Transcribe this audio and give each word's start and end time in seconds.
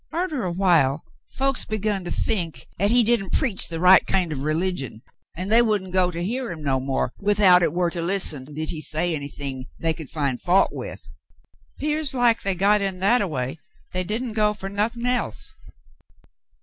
Arter 0.11 0.43
a 0.45 0.51
while, 0.51 1.03
folks 1.27 1.63
begun 1.63 2.03
to 2.05 2.09
think 2.09 2.65
'at 2.79 2.89
he 2.89 3.03
didn't 3.03 3.33
preach 3.33 3.67
the 3.67 3.79
right 3.79 4.03
kind 4.07 4.31
of 4.31 4.41
religion, 4.41 5.03
an' 5.35 5.49
they 5.49 5.61
wouldn't 5.61 5.93
go 5.93 6.09
to 6.09 6.23
hear 6.23 6.51
him 6.51 6.63
no 6.63 6.79
more 6.79 7.13
without 7.19 7.61
hit 7.61 7.71
war 7.71 7.91
to 7.91 8.01
listen 8.01 8.51
did 8.51 8.71
he 8.71 8.81
say 8.81 9.13
anythin' 9.15 9.65
they 9.77 9.93
could 9.93 10.09
fin' 10.09 10.39
fault 10.39 10.69
with. 10.71 11.07
'Pears 11.77 12.15
like 12.15 12.41
they 12.41 12.55
got 12.55 12.81
in 12.81 12.97
that 12.97 13.21
a 13.21 13.27
way 13.27 13.59
they 13.91 14.03
didn' 14.03 14.33
go 14.33 14.55
fer 14.55 14.69
nothin' 14.69 15.05
else. 15.05 15.53